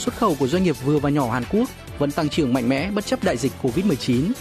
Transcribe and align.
xuất 0.00 0.16
khẩu 0.16 0.34
của 0.34 0.46
doanh 0.46 0.62
nghiệp 0.64 0.76
vừa 0.84 0.98
và 0.98 1.10
nhỏ 1.10 1.30
Hàn 1.30 1.44
Quốc 1.52 1.68
vẫn 1.98 2.10
tăng 2.10 2.28
trưởng 2.28 2.52
mạnh 2.52 2.68
mẽ 2.68 2.90
bất 2.90 3.06
chấp 3.06 3.24
đại 3.24 3.36
dịch 3.36 3.52
Covid-19. 3.62 4.32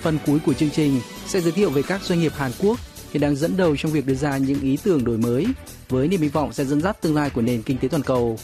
Phần 0.00 0.18
cuối 0.26 0.38
của 0.46 0.52
chương 0.52 0.70
trình 0.70 1.00
sẽ 1.26 1.40
giới 1.40 1.52
thiệu 1.52 1.70
về 1.70 1.82
các 1.82 2.02
doanh 2.02 2.20
nghiệp 2.20 2.32
Hàn 2.36 2.52
Quốc 2.58 2.78
hiện 3.12 3.20
đang 3.20 3.36
dẫn 3.36 3.56
đầu 3.56 3.76
trong 3.76 3.92
việc 3.92 4.06
đưa 4.06 4.14
ra 4.14 4.36
những 4.38 4.60
ý 4.60 4.78
tưởng 4.82 5.04
đổi 5.04 5.18
mới 5.18 5.46
với 5.88 6.08
niềm 6.08 6.20
hy 6.20 6.28
vọng 6.28 6.52
sẽ 6.52 6.64
dẫn 6.64 6.80
dắt 6.80 7.02
tương 7.02 7.14
lai 7.14 7.30
của 7.30 7.42
nền 7.42 7.62
kinh 7.62 7.78
tế 7.78 7.88
toàn 7.88 8.02
cầu. 8.02 8.38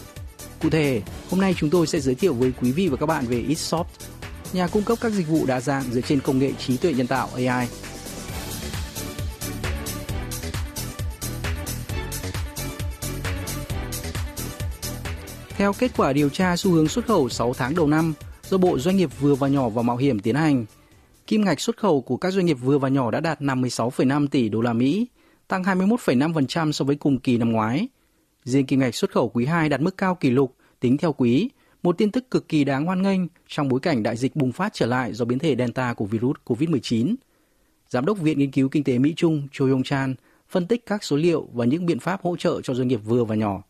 Cụ 0.62 0.70
thể, 0.70 1.02
hôm 1.30 1.40
nay 1.40 1.54
chúng 1.56 1.70
tôi 1.70 1.86
sẽ 1.86 2.00
giới 2.00 2.14
thiệu 2.14 2.34
với 2.34 2.52
quý 2.60 2.72
vị 2.72 2.88
và 2.88 2.96
các 2.96 3.06
bạn 3.06 3.26
về 3.26 3.44
Itsoft, 3.48 3.84
nhà 4.52 4.66
cung 4.66 4.82
cấp 4.82 4.98
các 5.00 5.12
dịch 5.12 5.28
vụ 5.28 5.46
đa 5.46 5.60
dạng 5.60 5.82
dựa 5.92 6.00
trên 6.00 6.20
công 6.20 6.38
nghệ 6.38 6.52
trí 6.66 6.76
tuệ 6.76 6.92
nhân 6.92 7.06
tạo 7.06 7.28
AI. 7.34 7.68
Theo 15.56 15.72
kết 15.72 15.90
quả 15.96 16.12
điều 16.12 16.28
tra 16.28 16.56
xu 16.56 16.70
hướng 16.70 16.88
xuất 16.88 17.06
khẩu 17.06 17.28
6 17.28 17.54
tháng 17.54 17.74
đầu 17.74 17.86
năm 17.86 18.14
do 18.42 18.58
Bộ 18.58 18.78
Doanh 18.78 18.96
nghiệp 18.96 19.10
vừa 19.20 19.34
và 19.34 19.48
nhỏ 19.48 19.68
và 19.68 19.82
mạo 19.82 19.96
hiểm 19.96 20.18
tiến 20.18 20.34
hành, 20.34 20.66
kim 21.26 21.44
ngạch 21.44 21.60
xuất 21.60 21.76
khẩu 21.76 22.00
của 22.00 22.16
các 22.16 22.30
doanh 22.30 22.46
nghiệp 22.46 22.54
vừa 22.54 22.78
và 22.78 22.88
nhỏ 22.88 23.10
đã 23.10 23.20
đạt 23.20 23.40
56,5 23.40 24.28
tỷ 24.28 24.48
đô 24.48 24.60
la 24.60 24.72
Mỹ, 24.72 25.06
tăng 25.48 25.62
21,5% 25.62 26.72
so 26.72 26.84
với 26.84 26.96
cùng 26.96 27.18
kỳ 27.18 27.38
năm 27.38 27.52
ngoái. 27.52 27.88
Riêng 28.44 28.66
kim 28.66 28.80
ngạch 28.80 28.94
xuất 28.94 29.10
khẩu 29.10 29.28
quý 29.28 29.44
2 29.44 29.68
đạt 29.68 29.80
mức 29.80 29.96
cao 29.96 30.14
kỷ 30.14 30.30
lục 30.30 30.54
tính 30.80 30.96
theo 30.96 31.12
quý, 31.12 31.50
một 31.82 31.98
tin 31.98 32.10
tức 32.10 32.30
cực 32.30 32.48
kỳ 32.48 32.64
đáng 32.64 32.86
hoan 32.86 33.02
nghênh 33.02 33.20
trong 33.48 33.68
bối 33.68 33.80
cảnh 33.80 34.02
đại 34.02 34.16
dịch 34.16 34.36
bùng 34.36 34.52
phát 34.52 34.74
trở 34.74 34.86
lại 34.86 35.12
do 35.12 35.24
biến 35.24 35.38
thể 35.38 35.56
Delta 35.56 35.94
của 35.94 36.04
virus 36.04 36.36
COVID-19. 36.44 37.14
Giám 37.88 38.04
đốc 38.04 38.18
Viện 38.18 38.38
Nghiên 38.38 38.50
cứu 38.50 38.68
Kinh 38.68 38.84
tế 38.84 38.98
Mỹ 38.98 39.12
Trung 39.16 39.48
Cho 39.52 39.66
Yong 39.66 39.82
Chan 39.82 40.14
phân 40.48 40.66
tích 40.66 40.86
các 40.86 41.04
số 41.04 41.16
liệu 41.16 41.48
và 41.52 41.64
những 41.64 41.86
biện 41.86 41.98
pháp 41.98 42.22
hỗ 42.22 42.36
trợ 42.36 42.60
cho 42.60 42.74
doanh 42.74 42.88
nghiệp 42.88 43.00
vừa 43.04 43.24
và 43.24 43.34
nhỏ. 43.34 43.62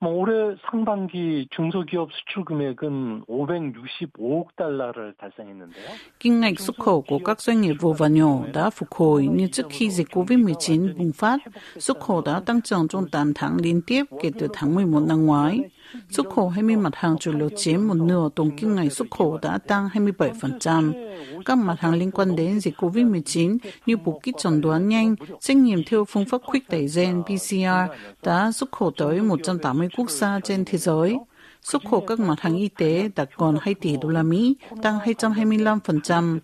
뭐 0.00 0.12
올해 0.12 0.56
상반기 0.70 1.48
중소기업 1.50 2.10
수출 2.12 2.44
금액은 2.44 3.24
565억 3.28 4.54
달러를 4.54 5.14
달성했는데요. 5.16 5.88
Kim 6.20 6.40
ngạch 6.40 6.60
xuất 6.60 6.78
khẩu 6.78 7.02
của 7.02 7.18
các 7.18 7.40
doanh 7.40 7.60
nghiệp 7.60 7.74
vừa 7.80 7.92
và 7.92 8.08
nhỏ 8.08 8.40
đã 8.52 8.70
phục 8.70 8.92
hồi 8.92 9.26
như 9.26 9.46
trước 9.46 9.66
khi 9.70 9.90
dịch 9.90 10.08
COVID-19 10.08 10.96
bùng 10.96 11.12
phát. 11.12 11.40
Xuất 11.78 12.00
khẩu 12.00 12.20
đã 12.20 12.40
tăng 12.40 12.60
trưởng 12.62 12.88
trong 12.88 13.08
8 13.08 13.32
tháng 13.34 13.56
liên 13.56 13.80
tiếp 13.86 14.04
kể 14.22 14.30
từ 14.38 14.48
tháng 14.52 14.74
11 14.74 15.00
năm 15.00 15.26
ngoái. 15.26 15.60
Xuất 16.09 16.29
khẩu 16.35 16.49
20 16.49 16.75
mặt 16.75 16.95
hàng 16.95 17.17
chủ 17.19 17.31
lực 17.31 17.53
chiếm 17.57 17.87
một 17.87 17.93
nửa 17.93 18.29
tổng 18.35 18.57
kim 18.57 18.75
ngạch 18.75 18.91
xuất 18.91 19.11
khẩu 19.11 19.39
đã 19.41 19.57
tăng 19.57 19.89
27%. 19.93 20.93
Các 21.45 21.57
mặt 21.57 21.75
hàng 21.79 21.93
liên 21.93 22.11
quan 22.11 22.35
đến 22.35 22.59
dịch 22.59 22.75
COVID-19 22.77 23.57
như 23.85 23.97
bộ 23.97 24.19
kit 24.19 24.37
chẩn 24.37 24.61
đoán 24.61 24.89
nhanh, 24.89 25.15
xét 25.39 25.57
nghiệm 25.57 25.83
theo 25.87 26.05
phương 26.05 26.25
pháp 26.25 26.41
khuếch 26.43 26.67
tẩy 26.69 26.87
gen 26.95 27.23
PCR 27.23 27.93
đã 28.23 28.51
xuất 28.51 28.71
khẩu 28.71 28.91
tới 28.97 29.21
180 29.21 29.89
quốc 29.97 30.09
gia 30.09 30.39
trên 30.39 30.65
thế 30.65 30.77
giới. 30.77 31.15
Xuất 31.63 31.81
khẩu 31.91 32.01
các 32.01 32.19
mặt 32.19 32.39
hàng 32.39 32.55
y 32.55 32.67
tế 32.67 33.09
đạt 33.15 33.29
còn 33.37 33.57
2 33.61 33.73
tỷ 33.73 33.97
đô 34.01 34.09
la 34.09 34.23
Mỹ, 34.23 34.55
tăng 34.81 34.99
225%. 34.99 36.39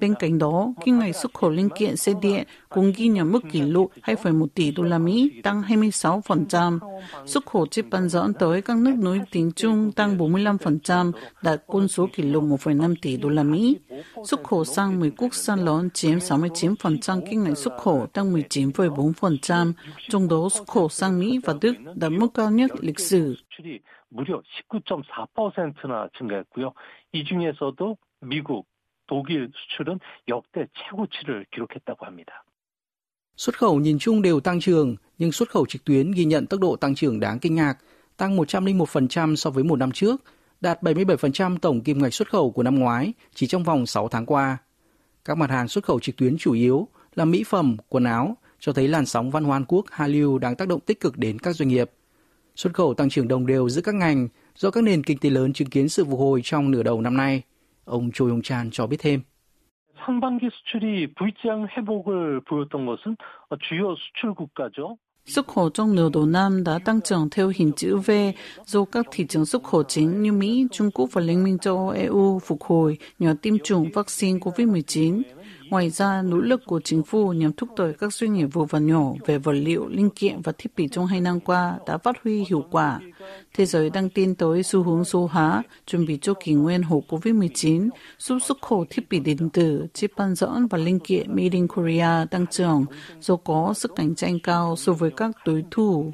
Bên 0.00 0.14
cạnh 0.18 0.38
đó, 0.38 0.72
kim 0.84 0.98
ngạch 0.98 1.16
xuất 1.16 1.34
khẩu 1.34 1.50
linh 1.50 1.68
kiện 1.78 1.96
xe 1.96 2.12
điện 2.22 2.44
cũng 2.68 2.92
ghi 2.96 3.08
nhận 3.08 3.32
mức 3.32 3.40
kỷ 3.52 3.60
lục 3.60 3.92
2,1 4.02 4.46
tỷ 4.54 4.70
đô 4.70 4.82
la 4.82 4.98
Mỹ, 4.98 5.40
tăng 5.42 5.62
26%. 5.62 6.78
Xuất 7.26 7.46
khẩu 7.46 7.66
chip 7.66 7.84
bán 7.90 8.08
dẫn 8.08 8.32
tới 8.34 8.62
các 8.62 8.76
nước 8.76 8.94
nổi 8.98 9.20
tiếng 9.30 9.52
chung 9.56 9.92
tăng 9.92 10.18
45%, 10.18 11.12
đạt 11.42 11.62
con 11.66 11.88
số 11.88 12.08
kỷ 12.12 12.22
lục 12.22 12.44
1,5 12.44 12.94
tỷ 13.02 13.16
đô 13.16 13.28
la 13.28 13.42
Mỹ. 13.42 13.76
Xuất 14.24 14.44
khẩu 14.44 14.64
sang 14.64 15.00
10 15.00 15.10
quốc 15.10 15.34
gia 15.34 15.56
lớn 15.56 15.90
chiếm 15.94 16.18
69% 16.18 17.20
kim 17.30 17.44
ngạch 17.44 17.58
xuất 17.58 17.76
khẩu, 17.78 18.06
tăng 18.12 18.34
19,4%. 18.34 19.72
Trong 20.08 20.28
đó 20.28 20.48
xuất 20.48 20.68
khẩu 20.68 20.88
sang 20.88 21.20
Mỹ 21.20 21.40
và 21.44 21.54
Đức 21.60 21.74
đạt 21.94 22.12
mức 22.12 22.28
cao 22.34 22.50
nhất 22.50 22.70
lịch 22.80 23.00
sử. 23.00 23.36
무려 24.10 24.40
19.4%나 24.68 26.08
증가했고요. 26.18 26.72
이 27.12 27.24
중에서도 27.24 27.96
미국, 28.22 28.66
독일 29.10 29.50
수출은 29.54 29.98
역대 30.28 30.66
최고치를 30.74 31.46
기록했다고 31.52 32.06
합니다. 32.06 32.44
Xuất 33.36 33.58
khẩu 33.58 33.80
nhìn 33.80 33.98
chung 33.98 34.22
đều 34.22 34.40
tăng 34.40 34.60
trưởng, 34.60 34.96
nhưng 35.18 35.32
xuất 35.32 35.50
khẩu 35.50 35.66
trực 35.66 35.84
tuyến 35.84 36.12
ghi 36.12 36.24
nhận 36.24 36.46
tốc 36.46 36.60
độ 36.60 36.76
tăng 36.76 36.94
trưởng 36.94 37.20
đáng 37.20 37.38
kinh 37.38 37.54
ngạc, 37.54 37.78
tăng 38.16 38.36
101% 38.36 39.36
so 39.36 39.50
với 39.50 39.64
một 39.64 39.76
năm 39.76 39.92
trước, 39.92 40.22
đạt 40.60 40.82
77% 40.82 41.58
tổng 41.58 41.80
kim 41.80 42.02
ngạch 42.02 42.14
xuất 42.14 42.30
khẩu 42.30 42.50
của 42.50 42.62
năm 42.62 42.78
ngoái 42.78 43.12
chỉ 43.34 43.46
trong 43.46 43.64
vòng 43.64 43.86
6 43.86 44.08
tháng 44.08 44.26
qua. 44.26 44.58
Các 45.24 45.38
mặt 45.38 45.50
hàng 45.50 45.68
xuất 45.68 45.84
khẩu 45.84 46.00
trực 46.00 46.16
tuyến 46.16 46.38
chủ 46.38 46.52
yếu 46.52 46.88
là 47.14 47.24
mỹ 47.24 47.44
phẩm, 47.44 47.76
quần 47.88 48.04
áo, 48.04 48.36
cho 48.58 48.72
thấy 48.72 48.88
làn 48.88 49.06
sóng 49.06 49.30
văn 49.30 49.44
hóa 49.44 49.56
Hàn 49.56 49.64
Quốc 49.68 49.86
Hallyu 49.90 50.38
đang 50.38 50.56
tác 50.56 50.68
động 50.68 50.80
tích 50.80 51.00
cực 51.00 51.18
đến 51.18 51.38
các 51.38 51.56
doanh 51.56 51.68
nghiệp. 51.68 51.90
Xuất 52.56 52.74
khẩu 52.74 52.94
tăng 52.94 53.08
trưởng 53.08 53.28
đồng 53.28 53.46
đều 53.46 53.68
giữa 53.68 53.82
các 53.82 53.94
ngành 53.94 54.28
do 54.56 54.70
các 54.70 54.84
nền 54.84 55.02
kinh 55.02 55.18
tế 55.18 55.30
lớn 55.30 55.52
chứng 55.52 55.70
kiến 55.70 55.88
sự 55.88 56.04
phục 56.04 56.18
hồi 56.18 56.40
trong 56.44 56.70
nửa 56.70 56.82
đầu 56.82 57.00
năm 57.00 57.16
nay. 57.16 57.42
Ông 57.85 58.09
Cho 58.13 58.25
Yong 58.25 58.41
Chan 58.41 58.69
cho 58.71 58.87
biết 58.87 58.97
thêm. 58.99 59.21
Xuất 65.25 65.47
khẩu 65.47 65.69
trong 65.69 65.95
nửa 65.95 66.09
đầu 66.13 66.25
năm 66.25 66.63
đã 66.63 66.79
tăng 66.85 67.01
trưởng 67.01 67.29
theo 67.29 67.51
hình 67.55 67.71
chữ 67.75 67.97
V 67.97 68.11
do 68.65 68.85
các 68.85 69.05
thị 69.11 69.25
trường 69.27 69.45
xuất 69.45 69.63
khẩu 69.63 69.83
chính 69.83 70.21
như 70.21 70.31
Mỹ, 70.31 70.67
Trung 70.71 70.91
Quốc 70.93 71.09
và 71.11 71.21
Liên 71.21 71.43
minh 71.43 71.57
châu 71.57 71.77
Âu 71.77 71.89
EU 71.89 72.39
phục 72.39 72.63
hồi 72.63 72.97
nhờ 73.19 73.35
tiêm 73.41 73.59
chủng 73.63 73.89
vaccine 73.93 74.39
COVID-19. 74.39 75.21
Ngoài 75.71 75.89
ra, 75.89 76.21
nỗ 76.21 76.37
lực 76.37 76.61
của 76.65 76.79
chính 76.83 77.03
phủ 77.03 77.33
nhằm 77.33 77.53
thúc 77.53 77.69
đẩy 77.77 77.93
các 77.93 78.13
doanh 78.13 78.33
nghiệp 78.33 78.45
vừa 78.45 78.65
và 78.65 78.79
nhỏ 78.79 79.13
về 79.25 79.37
vật 79.37 79.51
liệu, 79.51 79.87
linh 79.87 80.09
kiện 80.09 80.41
và 80.43 80.51
thiết 80.57 80.75
bị 80.75 80.87
trong 80.91 81.05
hai 81.05 81.21
năm 81.21 81.39
qua 81.39 81.79
đã 81.87 81.97
phát 81.97 82.15
huy 82.23 82.45
hiệu 82.49 82.65
quả. 82.71 82.99
Thế 83.53 83.65
giới 83.65 83.89
đang 83.89 84.09
tin 84.09 84.35
tới 84.35 84.63
xu 84.63 84.83
hướng 84.83 85.03
số 85.03 85.29
hóa, 85.31 85.63
chuẩn 85.85 86.05
bị 86.05 86.17
cho 86.21 86.33
kỷ 86.33 86.53
nguyên 86.53 86.83
hậu 86.83 87.03
COVID-19, 87.07 87.89
giúp 88.17 88.37
xuất 88.39 88.61
khẩu 88.61 88.85
thiết 88.89 89.09
bị 89.09 89.19
điện 89.19 89.49
tử, 89.53 89.87
chip 89.93 90.11
bán 90.17 90.35
dẫn 90.35 90.67
và 90.67 90.77
linh 90.77 90.99
kiện 90.99 91.29
Made 91.29 91.49
in 91.51 91.67
Korea 91.67 92.25
tăng 92.25 92.47
trưởng 92.47 92.85
do 93.19 93.35
có 93.35 93.73
sức 93.75 93.91
cạnh 93.95 94.15
tranh 94.15 94.39
cao 94.39 94.75
so 94.75 94.93
với 94.93 95.11
các 95.17 95.31
đối 95.45 95.63
thủ. 95.71 96.11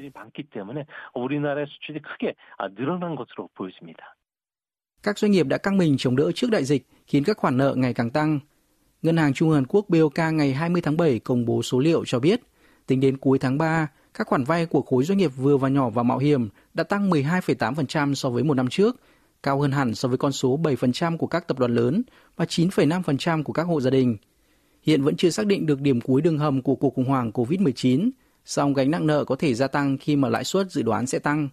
Các 5.02 5.18
doanh 5.18 5.32
nghiệp 5.32 5.46
đã 5.46 5.58
căng 5.58 5.78
mình 5.78 5.96
chống 5.98 6.16
đỡ 6.16 6.32
trước 6.34 6.50
đại 6.50 6.64
dịch, 6.64 6.86
khiến 7.06 7.24
các 7.24 7.36
khoản 7.36 7.56
nợ 7.56 7.74
ngày 7.76 7.94
càng 7.94 8.10
tăng. 8.10 8.40
Ngân 9.02 9.16
hàng 9.16 9.34
Trung 9.34 9.50
Hàn 9.50 9.66
Quốc 9.66 9.88
BOK 9.88 10.18
ngày 10.32 10.52
20 10.52 10.82
tháng 10.82 10.96
7 10.96 11.18
công 11.18 11.44
bố 11.44 11.62
số 11.62 11.78
liệu 11.78 12.04
cho 12.06 12.18
biết, 12.18 12.40
tính 12.86 13.00
đến 13.00 13.16
cuối 13.16 13.38
tháng 13.38 13.58
3, 13.58 13.88
các 14.14 14.26
khoản 14.26 14.44
vay 14.44 14.66
của 14.66 14.82
khối 14.82 15.04
doanh 15.04 15.18
nghiệp 15.18 15.32
vừa 15.36 15.56
và 15.56 15.68
nhỏ 15.68 15.90
và 15.90 16.02
mạo 16.02 16.18
hiểm 16.18 16.48
đã 16.74 16.84
tăng 16.84 17.10
12,8% 17.10 18.14
so 18.14 18.30
với 18.30 18.44
một 18.44 18.54
năm 18.54 18.68
trước, 18.68 18.96
cao 19.42 19.60
hơn 19.60 19.72
hẳn 19.72 19.94
so 19.94 20.08
với 20.08 20.18
con 20.18 20.32
số 20.32 20.58
7% 20.58 21.16
của 21.16 21.26
các 21.26 21.48
tập 21.48 21.58
đoàn 21.58 21.74
lớn 21.74 22.02
và 22.36 22.44
9,5% 22.44 23.42
của 23.42 23.52
các 23.52 23.62
hộ 23.62 23.80
gia 23.80 23.90
đình. 23.90 24.16
Hiện 24.82 25.02
vẫn 25.02 25.16
chưa 25.16 25.30
xác 25.30 25.46
định 25.46 25.66
được 25.66 25.80
điểm 25.80 26.00
cuối 26.00 26.22
đường 26.22 26.38
hầm 26.38 26.62
của 26.62 26.74
cuộc 26.74 26.94
khủng 26.94 27.08
hoảng 27.08 27.30
COVID-19, 27.30 28.10
song 28.44 28.74
gánh 28.74 28.90
nặng 28.90 29.06
nợ 29.06 29.24
có 29.24 29.36
thể 29.36 29.54
gia 29.54 29.66
tăng 29.66 29.98
khi 29.98 30.16
mà 30.16 30.28
lãi 30.28 30.44
suất 30.44 30.72
dự 30.72 30.82
đoán 30.82 31.06
sẽ 31.06 31.18
tăng. 31.18 31.48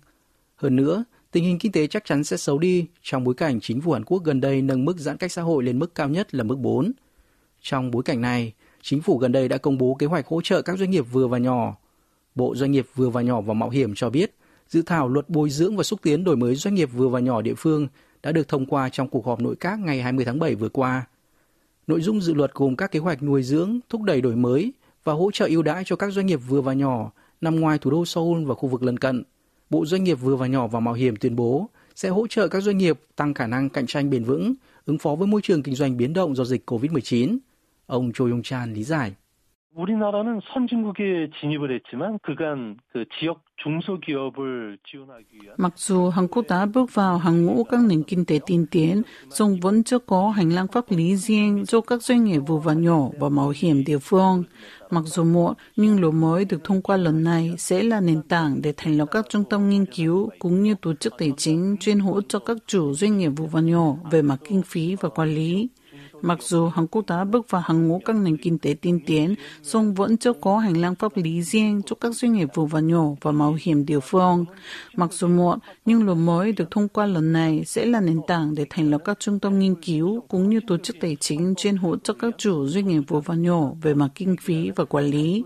Hơn 0.56 0.76
nữa, 0.76 1.04
tình 1.32 1.44
hình 1.44 1.60
kinh 1.60 1.72
tế 1.72 1.88
chắc 1.88 2.06
chắn 2.06 2.24
sẽ 2.24 2.38
xấu 2.38 2.60
đi 2.60 2.86
trong 3.02 3.24
bối 3.24 3.34
cảnh 3.34 3.60
chính 3.62 3.82
phủ 3.82 3.92
Hàn 3.92 4.06
Quốc 4.06 4.24
gần 4.24 4.42
đây 4.42 4.62
nâng 4.62 4.86
mức 4.86 4.98
giãn 4.98 5.18
cách 5.18 5.32
xã 5.32 5.42
hội 5.42 5.64
lên 5.64 5.80
mức 5.80 5.96
cao 5.96 6.10
nhất 6.10 6.36
là 6.36 6.44
mức 6.44 6.56
4. 6.60 6.92
Trong 7.68 7.92
bối 7.92 8.04
cảnh 8.04 8.22
này, 8.22 8.54
chính 8.82 9.02
phủ 9.02 9.18
gần 9.18 9.32
đây 9.32 9.48
đã 9.48 9.58
công 9.58 9.78
bố 9.78 9.96
kế 10.00 10.06
hoạch 10.06 10.28
hỗ 10.28 10.42
trợ 10.42 10.62
các 10.62 10.78
doanh 10.78 10.92
nghiệp 10.92 11.06
vừa 11.12 11.28
và 11.28 11.38
nhỏ. 11.38 11.76
Bộ 12.36 12.56
Doanh 12.56 12.72
nghiệp 12.72 12.86
vừa 12.96 13.10
và 13.10 13.22
nhỏ 13.22 13.42
và 13.42 13.54
mạo 13.54 13.70
hiểm 13.70 13.96
cho 13.96 14.10
biết, 14.10 14.36
dự 14.68 14.82
thảo 14.82 15.08
luật 15.08 15.30
bồi 15.30 15.50
dưỡng 15.50 15.78
và 15.78 15.84
xúc 15.84 16.00
tiến 16.04 16.24
đổi 16.24 16.36
mới 16.36 16.56
doanh 16.56 16.76
nghiệp 16.76 16.90
vừa 16.94 17.08
và 17.08 17.20
nhỏ 17.20 17.42
địa 17.42 17.54
phương 17.58 17.88
đã 18.24 18.32
được 18.32 18.48
thông 18.48 18.66
qua 18.66 18.90
trong 18.90 19.08
cuộc 19.08 19.26
họp 19.26 19.42
nội 19.42 19.56
các 19.56 19.80
ngày 19.80 20.02
20 20.02 20.26
tháng 20.26 20.40
7 20.40 20.56
vừa 20.56 20.70
qua. 20.70 21.06
Nội 21.88 22.02
dung 22.02 22.22
dự 22.22 22.34
luật 22.34 22.54
gồm 22.54 22.76
các 22.76 22.92
kế 22.92 23.00
hoạch 23.00 23.24
nuôi 23.24 23.44
dưỡng, 23.44 23.80
thúc 23.90 24.02
đẩy 24.02 24.22
đổi 24.22 24.36
mới 24.36 24.74
và 25.04 25.14
hỗ 25.14 25.32
trợ 25.32 25.46
ưu 25.46 25.64
đãi 25.64 25.84
cho 25.86 25.96
các 25.96 26.12
doanh 26.12 26.26
nghiệp 26.26 26.40
vừa 26.48 26.62
và 26.62 26.74
nhỏ 26.74 27.12
nằm 27.42 27.60
ngoài 27.60 27.78
thủ 27.78 27.92
đô 27.92 28.06
Seoul 28.06 28.46
và 28.46 28.56
khu 28.56 28.70
vực 28.70 28.84
lân 28.84 28.98
cận. 28.98 29.24
Bộ 29.70 29.86
Doanh 29.86 30.04
nghiệp 30.04 30.16
vừa 30.16 30.36
và 30.36 30.48
nhỏ 30.48 30.68
và 30.68 30.80
mạo 30.80 30.94
hiểm 30.94 31.16
tuyên 31.16 31.36
bố 31.36 31.70
sẽ 31.96 32.10
hỗ 32.10 32.28
trợ 32.28 32.48
các 32.48 32.62
doanh 32.62 32.78
nghiệp 32.78 33.00
tăng 33.16 33.34
khả 33.34 33.48
năng 33.48 33.70
cạnh 33.70 33.88
tranh 33.88 34.10
bền 34.10 34.24
vững, 34.24 34.54
ứng 34.86 34.98
phó 34.98 35.16
với 35.16 35.28
môi 35.28 35.42
trường 35.42 35.64
kinh 35.64 35.76
doanh 35.76 35.98
biến 35.98 36.14
động 36.14 36.36
do 36.36 36.46
dịch 36.46 36.72
COVID-19. 36.72 37.38
Ông 37.87 38.13
Cho 38.15 38.25
Yong 38.25 38.43
Chan 38.43 38.75
lý 38.75 38.83
giải. 38.83 39.15
우리나라는 39.75 40.41
선진국에 40.53 41.31
진입을 41.41 41.71
했지만 41.71 42.19
그간 42.23 42.77
그 42.93 43.05
지역 43.19 43.45
중소기업을 43.63 44.79
지원하기 44.85 45.39
위한 45.43 45.55
Mặc 45.57 45.73
dù 45.77 46.09
Hàn 46.09 46.29
Quốc 46.29 46.45
đã 46.49 46.67
bước 46.67 46.95
vào 46.95 47.19
hàng 47.19 47.47
ngũ 47.47 47.65
các 47.65 47.81
nền 47.85 48.03
kinh 48.03 48.25
tế 48.25 48.39
tiên 48.47 48.67
tiến, 48.71 49.03
song 49.31 49.61
vẫn 49.61 49.85
chưa 49.85 49.99
có 49.99 50.31
hành 50.31 50.51
lang 50.51 50.67
pháp 50.69 50.85
lý 50.91 51.17
riêng 51.17 51.65
cho 51.67 51.81
các 51.81 52.03
doanh 52.03 52.25
nghiệp 52.25 52.39
vừa 52.47 52.57
và 52.57 52.73
nhỏ 52.73 53.09
và 53.19 53.29
mạo 53.29 53.53
hiểm 53.57 53.85
địa 53.85 53.99
phương. 53.99 54.45
Mặc 54.91 55.03
dù 55.07 55.25
muộn, 55.25 55.55
nhưng 55.77 56.01
luật 56.01 56.15
mới 56.15 56.45
được 56.45 56.65
thông 56.65 56.83
qua 56.83 56.97
lần 56.97 57.25
này 57.25 57.55
sẽ 57.59 57.83
là 57.83 58.01
nền 58.01 58.23
tảng 58.23 58.63
để 58.63 58.75
thành 58.77 58.97
lập 58.99 59.09
các 59.11 59.27
trung 59.29 59.45
tâm 59.51 59.69
nghiên 59.69 59.87
cứu 59.87 60.31
cũng 60.39 60.63
như 60.63 60.75
tổ 60.83 60.95
chức 60.95 61.15
tài 61.19 61.33
chính 61.37 61.77
chuyên 61.81 61.99
hỗ 61.99 62.21
cho 62.29 62.39
các 62.39 62.57
chủ 62.67 62.95
doanh 62.95 63.19
nghiệp 63.19 63.29
vừa 63.29 63.47
và 63.47 63.61
nhỏ 63.61 63.95
về 64.11 64.23
mặt 64.23 64.41
kinh 64.49 64.63
phí 64.63 64.97
và 65.01 65.09
quản 65.09 65.29
lý. 65.29 65.69
Mặc 66.22 66.44
dù 66.44 66.68
Hàn 66.68 66.88
Quốc 66.88 67.06
đã 67.08 67.24
bước 67.24 67.50
vào 67.50 67.62
hàng 67.66 67.88
ngũ 67.88 68.02
các 68.06 68.16
nền 68.16 68.38
kinh 68.38 68.60
tế 68.60 68.76
tiên 68.82 69.00
tiến, 69.06 69.36
song 69.64 69.94
vẫn 69.94 70.18
chưa 70.18 70.34
có 70.34 70.58
hành 70.58 70.78
lang 70.78 70.96
pháp 70.96 71.18
lý 71.18 71.42
riêng 71.42 71.82
cho 71.86 71.96
các 71.96 72.16
doanh 72.16 72.34
nghiệp 72.34 72.48
vừa 72.54 72.66
và 72.66 72.80
nhỏ 72.80 73.06
và 73.22 73.32
mạo 73.32 73.58
hiểm 73.62 73.86
địa 73.86 74.00
phương. 74.00 74.46
Mặc 74.96 75.14
dù 75.14 75.28
muộn, 75.28 75.60
nhưng 75.86 76.06
luật 76.06 76.18
mới 76.18 76.52
được 76.52 76.72
thông 76.72 76.88
qua 76.88 77.06
lần 77.06 77.34
này 77.34 77.64
sẽ 77.66 77.86
là 77.86 78.00
nền 78.00 78.20
tảng 78.28 78.56
để 78.56 78.66
thành 78.70 78.90
lập 78.92 79.02
các 79.06 79.20
trung 79.20 79.40
tâm 79.40 79.60
nghiên 79.60 79.76
cứu 79.76 80.22
cũng 80.28 80.50
như 80.50 80.60
tổ 80.68 80.78
chức 80.78 80.96
tài 81.02 81.18
chính 81.20 81.54
chuyên 81.58 81.76
hỗ 81.76 81.98
trợ 81.98 82.14
các 82.14 82.34
chủ 82.38 82.68
doanh 82.68 82.88
nghiệp 82.88 83.02
vừa 83.08 83.20
và 83.20 83.36
nhỏ 83.36 83.70
về 83.82 83.94
mặt 83.94 84.10
kinh 84.16 84.36
phí 84.42 84.72
và 84.76 84.86
quản 84.86 85.06
lý. 85.06 85.44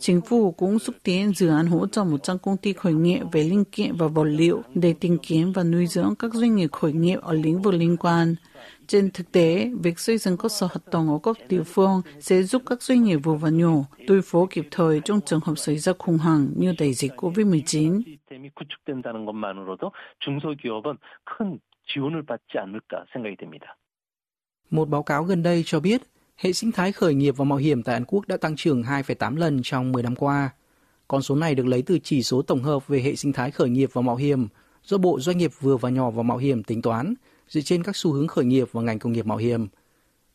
Chính 0.00 0.20
phủ 0.20 0.50
cũng 0.50 0.78
xúc 0.78 0.96
tiến 1.02 1.32
dự 1.34 1.48
án 1.48 1.66
hỗ 1.66 1.86
trợ 1.86 2.04
100 2.04 2.38
công 2.38 2.56
ty 2.56 2.72
khởi 2.72 2.92
nghiệp 2.92 3.22
về 3.32 3.44
linh 3.44 3.64
kiện 3.64 3.96
và 3.96 4.06
vật 4.06 4.24
liệu 4.24 4.62
để 4.74 4.92
tìm 4.92 5.18
kiếm 5.22 5.52
và 5.52 5.62
nuôi 5.62 5.86
dưỡng 5.86 6.14
các 6.18 6.34
doanh 6.34 6.56
nghiệp 6.56 6.72
khởi 6.72 6.92
nghiệp 6.92 7.18
ở 7.22 7.32
lĩnh 7.32 7.62
vực 7.62 7.74
liên 7.74 7.96
quan. 7.96 8.34
Trên 8.92 9.10
thực 9.10 9.32
tế, 9.32 9.70
việc 9.80 9.98
xây 9.98 10.18
dựng 10.18 10.36
cơ 10.36 10.48
sở 10.48 10.66
hoạt 10.66 10.82
động 10.92 11.08
ở 11.08 11.18
cấp 11.22 11.36
địa 11.48 11.62
phương 11.62 12.02
sẽ 12.20 12.42
giúp 12.42 12.62
các 12.66 12.82
doanh 12.82 13.04
nghiệp 13.04 13.16
vừa 13.16 13.34
và 13.34 13.50
nhỏ 13.50 13.74
đối 14.06 14.22
phó 14.22 14.46
kịp 14.50 14.68
thời 14.70 15.00
trong 15.04 15.20
trường 15.20 15.40
hợp 15.40 15.54
xảy 15.54 15.78
ra 15.78 15.92
khủng 15.98 16.18
hoảng 16.18 16.48
như 16.56 16.74
đại 16.78 16.92
dịch 16.92 17.12
COVID-19. 17.16 18.02
Một 24.70 24.88
báo 24.88 25.02
cáo 25.02 25.24
gần 25.24 25.42
đây 25.42 25.62
cho 25.66 25.80
biết, 25.80 26.02
hệ 26.36 26.52
sinh 26.52 26.72
thái 26.72 26.92
khởi 26.92 27.14
nghiệp 27.14 27.34
và 27.36 27.44
mạo 27.44 27.58
hiểm 27.58 27.82
tại 27.82 27.92
Hàn 27.92 28.04
Quốc 28.04 28.28
đã 28.28 28.36
tăng 28.36 28.56
trưởng 28.56 28.82
2,8 28.82 29.36
lần 29.36 29.60
trong 29.62 29.92
10 29.92 30.02
năm 30.02 30.16
qua. 30.16 30.50
Con 31.08 31.22
số 31.22 31.36
này 31.36 31.54
được 31.54 31.66
lấy 31.66 31.82
từ 31.82 31.98
chỉ 31.98 32.22
số 32.22 32.42
tổng 32.42 32.62
hợp 32.62 32.88
về 32.88 33.00
hệ 33.00 33.16
sinh 33.16 33.32
thái 33.32 33.50
khởi 33.50 33.70
nghiệp 33.70 33.90
và 33.92 34.02
mạo 34.02 34.16
hiểm 34.16 34.48
do 34.82 34.98
Bộ 34.98 35.20
Doanh 35.20 35.38
nghiệp 35.38 35.50
vừa 35.60 35.76
và 35.76 35.90
nhỏ 35.90 36.10
và 36.10 36.22
mạo 36.22 36.38
hiểm 36.38 36.62
tính 36.62 36.82
toán– 36.82 37.14
dựa 37.51 37.61
trên 37.61 37.83
các 37.83 37.95
xu 37.95 38.11
hướng 38.11 38.27
khởi 38.27 38.45
nghiệp 38.45 38.67
và 38.71 38.81
ngành 38.81 38.99
công 38.99 39.13
nghiệp 39.13 39.25
mạo 39.25 39.37
hiểm. 39.37 39.67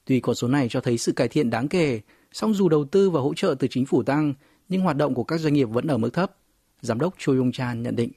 Tuy 0.05 0.21
con 0.21 0.35
số 0.35 0.49
này 0.49 0.69
cho 0.69 0.81
thấy 0.81 0.99
sự 0.99 1.13
cải 1.13 1.29
thiện 1.29 1.51
đáng 1.51 1.69
kể, 1.69 2.01
song 2.33 2.55
dù 2.55 2.69
đầu 2.69 2.85
tư 2.85 3.11
và 3.11 3.21
hỗ 3.21 3.35
trợ 3.35 3.55
từ 3.59 3.69
chính 3.71 3.87
phủ 3.87 4.03
tăng, 4.03 4.35
nhưng 4.69 4.81
hoạt 4.81 4.97
động 4.97 5.15
của 5.15 5.25
các 5.25 5.41
doanh 5.41 5.55
nghiệp 5.55 5.65
vẫn 5.65 5.87
ở 5.87 5.99
mức 5.99 6.11
thấp. 6.13 6.33
Giám 6.81 6.99
đốc 6.99 7.15
Choi 7.19 7.37
Yong 7.37 7.53
Chan 7.53 7.83
nhận 7.83 7.97
định. 7.97 8.13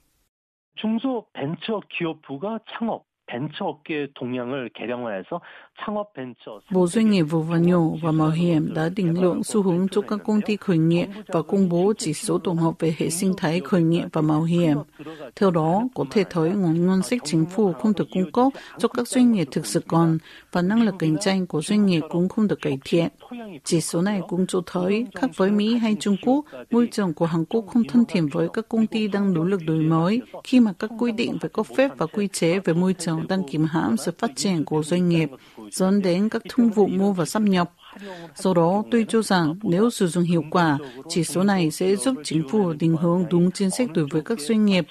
중소 0.75 1.25
벤처 1.33 1.79
기업부가 1.89 2.59
창업, 2.67 3.03
Bộ 6.70 6.86
Doanh 6.86 7.10
nghiệp 7.10 7.22
vừa 7.22 7.40
và 7.40 7.58
nhỏ 7.58 7.80
và 8.02 8.12
mạo 8.12 8.30
hiểm 8.30 8.74
đã 8.74 8.88
định 8.96 9.22
lượng 9.22 9.44
xu 9.44 9.62
hướng 9.62 9.88
cho 9.88 10.00
các 10.00 10.20
công 10.26 10.40
ty 10.40 10.56
khởi 10.56 10.78
nghiệp 10.78 11.06
và 11.26 11.42
công 11.42 11.68
bố 11.68 11.92
chỉ 11.98 12.12
số 12.12 12.38
tổng 12.38 12.56
hợp 12.56 12.74
về 12.78 12.94
hệ 12.98 13.10
sinh 13.10 13.34
thái 13.36 13.60
khởi 13.60 13.82
nghiệp 13.82 14.04
và 14.12 14.20
mạo 14.20 14.42
hiểm. 14.42 14.76
Theo 15.36 15.50
đó, 15.50 15.82
có 15.94 16.04
thể 16.10 16.24
thấy 16.30 16.50
nguồn 16.50 16.86
ngân 16.86 17.02
sách 17.02 17.20
chính 17.24 17.46
phủ 17.46 17.72
không 17.72 17.92
được 17.96 18.08
cung 18.14 18.32
cấp 18.32 18.46
cho 18.78 18.88
các 18.88 19.08
doanh 19.08 19.32
nghiệp 19.32 19.48
thực 19.50 19.66
sự 19.66 19.82
còn 19.88 20.18
và 20.52 20.62
năng 20.62 20.82
lực 20.82 20.94
cạnh 20.98 21.16
tranh 21.20 21.46
của 21.46 21.62
doanh 21.62 21.86
nghiệp 21.86 22.02
cũng 22.10 22.28
không 22.28 22.48
được 22.48 22.58
cải 22.62 22.78
thiện. 22.84 23.08
Chỉ 23.64 23.80
số 23.80 24.02
này 24.02 24.20
cũng 24.28 24.46
cho 24.46 24.60
thấy, 24.66 25.06
khác 25.14 25.30
với 25.36 25.50
Mỹ 25.50 25.76
hay 25.76 25.96
Trung 26.00 26.16
Quốc, 26.22 26.44
môi 26.70 26.88
trường 26.92 27.14
của 27.14 27.26
Hàn 27.26 27.44
Quốc 27.44 27.64
không 27.66 27.84
thân 27.84 28.04
thiện 28.08 28.28
với 28.28 28.48
các 28.52 28.68
công 28.68 28.86
ty 28.86 29.08
đang 29.08 29.34
nỗ 29.34 29.44
lực 29.44 29.60
đổi 29.66 29.82
mới 29.82 30.20
khi 30.44 30.60
mà 30.60 30.72
các 30.72 30.90
quy 30.98 31.12
định 31.12 31.38
về 31.40 31.48
cấp 31.52 31.66
phép 31.76 31.90
và 31.98 32.06
quy 32.06 32.28
chế 32.28 32.58
về 32.58 32.74
môi 32.74 32.94
trường 32.94 33.28
đang 33.28 33.42
kìm 33.48 33.64
hãm 33.64 33.96
sự 33.96 34.12
phát 34.18 34.30
triển 34.36 34.64
của 34.64 34.82
doanh 34.82 35.08
nghiệp, 35.08 35.28
dẫn 35.70 36.02
đến 36.02 36.28
các 36.28 36.42
thương 36.48 36.70
vụ 36.70 36.86
mua 36.86 37.12
và 37.12 37.24
sắp 37.24 37.42
nhập. 37.42 37.72
Do 38.36 38.54
đó, 38.54 38.82
tôi 38.90 39.06
cho 39.08 39.22
rằng 39.22 39.54
nếu 39.62 39.90
sử 39.90 40.06
dụng 40.06 40.24
hiệu 40.24 40.44
quả, 40.50 40.78
chỉ 41.08 41.24
số 41.24 41.42
này 41.42 41.70
sẽ 41.70 41.96
giúp 41.96 42.14
chính 42.24 42.48
phủ 42.48 42.72
định 42.72 42.96
hướng 42.96 43.24
đúng 43.30 43.50
chính 43.50 43.70
sách 43.70 43.90
đối 43.94 44.06
với 44.10 44.22
các 44.22 44.40
doanh 44.40 44.64
nghiệp. 44.64 44.86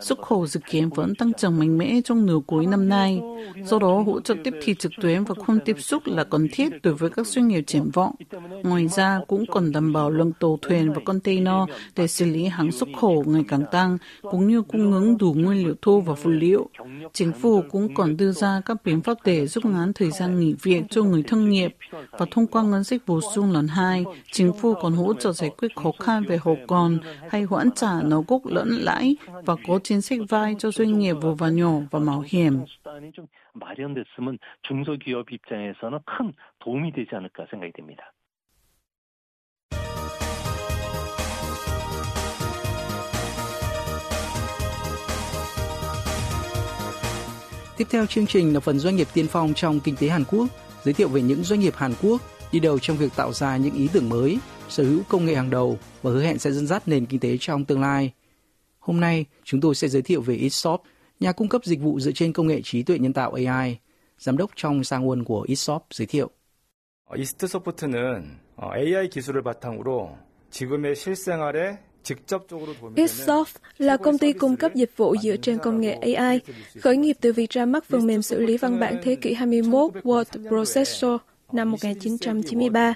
Xuất 0.00 0.22
khẩu 0.22 0.46
dự 0.46 0.60
kiến 0.70 0.88
vẫn 0.88 1.14
tăng 1.14 1.32
trưởng 1.32 1.58
mạnh 1.58 1.78
mẽ 1.78 2.00
trong 2.04 2.26
nửa 2.26 2.38
cuối 2.46 2.66
năm 2.66 2.88
nay. 2.88 3.20
Do 3.64 3.78
đó, 3.78 4.02
hỗ 4.06 4.20
trợ 4.20 4.34
tiếp 4.44 4.54
thị 4.62 4.74
trực 4.78 4.92
tuyến 5.02 5.24
và 5.24 5.34
không 5.46 5.58
tiếp 5.64 5.76
xúc 5.80 6.02
là 6.06 6.24
cần 6.24 6.48
thiết 6.52 6.82
đối 6.82 6.94
với 6.94 7.10
các 7.10 7.26
doanh 7.26 7.48
nghiệp 7.48 7.64
triển 7.66 7.90
vọng. 7.92 8.14
Ngoài 8.62 8.88
ra, 8.88 9.20
cũng 9.26 9.44
cần 9.52 9.72
đảm 9.72 9.92
bảo 9.92 10.10
lượng 10.10 10.32
tàu 10.40 10.58
thuyền 10.62 10.92
và 10.92 11.00
container 11.04 11.54
để 11.96 12.06
xử 12.06 12.24
lý 12.26 12.44
hàng 12.44 12.72
xuất 12.72 12.88
khẩu 13.00 13.24
ngày 13.26 13.44
càng 13.48 13.64
tăng, 13.72 13.98
cũng 14.22 14.48
như 14.48 14.62
cung 14.62 14.92
ứng 14.92 15.18
đủ 15.18 15.34
nguyên 15.34 15.64
liệu 15.64 15.74
thô 15.82 16.00
và 16.00 16.14
phụ 16.14 16.30
liệu. 16.30 16.68
Chính 17.12 17.32
phủ 17.32 17.62
cũng 17.70 17.94
còn 17.94 18.16
đưa 18.16 18.32
ra 18.32 18.60
các 18.64 18.84
biện 18.84 19.00
pháp 19.00 19.18
để 19.24 19.46
giúp 19.46 19.64
ngắn 19.64 19.92
thời 19.92 20.10
gian 20.10 20.40
nghỉ 20.40 20.54
việc 20.62 20.82
cho 20.90 21.02
người 21.02 21.22
thân 21.22 21.50
nghiệp 21.50 21.76
và 22.10 22.23
và 22.24 22.28
thông 22.30 22.46
qua 22.46 22.62
ngân 22.62 22.84
sách 22.84 23.00
bổ 23.06 23.20
sung 23.34 23.52
lần 23.52 23.66
hai, 23.68 24.04
chính 24.32 24.52
phủ 24.52 24.74
còn 24.74 24.92
hỗ 24.92 25.14
trợ 25.14 25.32
giải 25.32 25.50
quyết 25.58 25.76
khó 25.76 25.92
khăn 26.00 26.22
về 26.28 26.36
hộ 26.36 26.56
còn 26.66 26.98
hay 27.30 27.42
hoãn 27.42 27.70
trả 27.76 28.02
nợ 28.02 28.22
gốc 28.28 28.46
lẫn 28.46 28.68
lãi 28.68 29.16
và 29.46 29.54
có 29.66 29.78
chính 29.84 30.00
sách 30.00 30.18
vay 30.28 30.54
cho 30.58 30.70
doanh 30.70 30.98
nghiệp 30.98 31.12
vừa 31.12 31.34
và 31.34 31.48
nhỏ 31.48 31.72
và 31.90 32.00
bảo 32.00 32.24
hiểm. 32.26 32.58
Tiếp 47.76 47.84
theo 47.90 48.06
chương 48.06 48.26
trình 48.26 48.54
là 48.54 48.60
phần 48.60 48.78
doanh 48.78 48.96
nghiệp 48.96 49.06
tiên 49.14 49.26
phong 49.30 49.54
trong 49.54 49.80
kinh 49.84 49.96
tế 50.00 50.08
Hàn 50.08 50.24
Quốc 50.30 50.46
giới 50.83 50.93
thiệu 50.93 51.09
về 51.09 51.21
những 51.21 51.43
doanh 51.43 51.59
nghiệp 51.59 51.73
Hàn 51.75 51.93
Quốc 52.01 52.21
đi 52.51 52.59
đầu 52.59 52.79
trong 52.79 52.97
việc 52.97 53.11
tạo 53.15 53.33
ra 53.33 53.57
những 53.57 53.73
ý 53.73 53.89
tưởng 53.93 54.09
mới, 54.09 54.39
sở 54.69 54.83
hữu 54.83 55.01
công 55.09 55.25
nghệ 55.25 55.35
hàng 55.35 55.49
đầu 55.49 55.77
và 56.01 56.11
hứa 56.11 56.23
hẹn 56.23 56.39
sẽ 56.39 56.51
dẫn 56.51 56.67
dắt 56.67 56.87
nền 56.87 57.05
kinh 57.05 57.19
tế 57.19 57.37
trong 57.39 57.65
tương 57.65 57.81
lai. 57.81 58.13
Hôm 58.79 58.99
nay, 58.99 59.25
chúng 59.43 59.61
tôi 59.61 59.75
sẽ 59.75 59.87
giới 59.87 60.01
thiệu 60.01 60.21
về 60.21 60.35
Itshop, 60.35 60.81
nhà 61.19 61.31
cung 61.31 61.49
cấp 61.49 61.65
dịch 61.65 61.81
vụ 61.81 61.99
dựa 61.99 62.11
trên 62.11 62.33
công 62.33 62.47
nghệ 62.47 62.61
trí 62.63 62.83
tuệ 62.83 62.99
nhân 62.99 63.13
tạo 63.13 63.33
AI. 63.33 63.77
Giám 64.17 64.37
đốc 64.37 64.51
trong 64.55 64.83
sang 64.83 65.09
quân 65.09 65.23
của 65.23 65.41
Itshop 65.41 65.83
giới 65.91 66.07
thiệu. 66.07 66.29
이스트소프트는 67.17 68.39
AI 68.57 69.09
기술을 69.09 69.41
바탕으로 69.41 70.15
지금의 70.51 70.95
실생활에 70.95 71.79
Itsoft 72.96 73.58
là 73.78 73.96
công 73.96 74.18
ty 74.18 74.32
cung 74.32 74.56
cấp 74.56 74.74
dịch 74.74 74.96
vụ 74.96 75.16
dựa 75.22 75.36
trên 75.36 75.58
công 75.58 75.80
nghệ 75.80 75.92
AI, 75.92 76.40
khởi 76.80 76.96
nghiệp 76.96 77.16
từ 77.20 77.32
việc 77.32 77.50
ra 77.50 77.66
mắt 77.66 77.84
phần 77.84 78.06
mềm 78.06 78.22
xử 78.22 78.40
lý 78.40 78.56
văn 78.56 78.80
bản 78.80 78.96
thế 79.02 79.14
kỷ 79.14 79.34
21 79.34 79.92
Word 79.92 80.48
Processor 80.48 81.20
năm 81.52 81.70
1993. 81.70 82.94